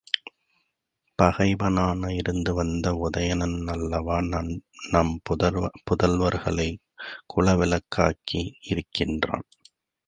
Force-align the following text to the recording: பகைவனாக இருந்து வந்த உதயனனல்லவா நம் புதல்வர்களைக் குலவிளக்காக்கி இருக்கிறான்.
பகைவனாக 1.19 2.13
இருந்து 2.13 2.53
வந்த 2.53 3.09
உதயனனல்லவா 3.09 4.17
நம் 4.91 5.13
புதல்வர்களைக் 5.91 6.81
குலவிளக்காக்கி 7.35 8.43
இருக்கிறான். 8.61 9.47